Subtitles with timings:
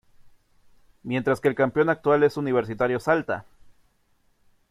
[1.03, 3.45] Mientras que el campeón actual es Universitario Salta.